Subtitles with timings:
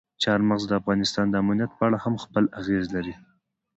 [0.23, 3.13] چار مغز د افغانستان د امنیت په اړه هم خپل اغېز لري.